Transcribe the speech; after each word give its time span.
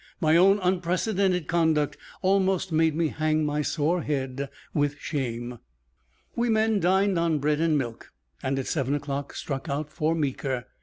My 0.19 0.35
own 0.35 0.57
unprecedented 0.63 1.45
conduct 1.47 1.95
almost 2.23 2.71
made 2.71 2.95
me 2.95 3.09
hang 3.09 3.45
my 3.45 3.61
sore 3.61 4.01
head 4.01 4.49
with 4.73 4.97
shame. 4.97 5.59
We 6.35 6.49
men 6.49 6.79
dined 6.79 7.19
on 7.19 7.37
bread 7.37 7.61
and 7.61 7.77
milk, 7.77 8.11
and 8.41 8.57
at 8.57 8.65
seven 8.65 8.95
o'clock 8.95 9.35
struck 9.35 9.69
out 9.69 9.91
for 9.91 10.15
Meeker. 10.15 10.65